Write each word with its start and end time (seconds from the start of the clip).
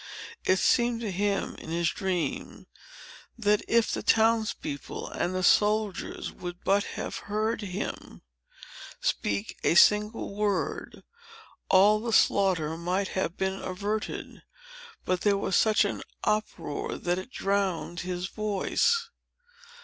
It 0.45 0.55
seemed 0.57 0.99
to 1.01 1.11
him, 1.11 1.53
in 1.59 1.69
his 1.69 1.89
dream, 1.91 2.65
that 3.37 3.61
if 3.67 3.91
the 3.91 4.01
town's 4.01 4.51
people 4.51 5.07
and 5.07 5.35
the 5.35 5.43
soldiers 5.43 6.31
would 6.31 6.63
but 6.63 6.83
have 6.95 7.17
heard 7.29 7.61
him 7.61 8.23
speak 8.99 9.59
a 9.63 9.75
single 9.75 10.33
word, 10.35 11.03
all 11.69 11.99
the 11.99 12.13
slaughter 12.13 12.75
might 12.77 13.09
have 13.09 13.37
been 13.37 13.61
averted. 13.61 14.41
But 15.05 15.21
there 15.21 15.37
was 15.37 15.55
such 15.55 15.85
an 15.85 16.01
uproar 16.23 16.97
that 16.97 17.19
it 17.19 17.29
drowned 17.29 17.99
his 17.99 18.25
voice. 18.25 19.07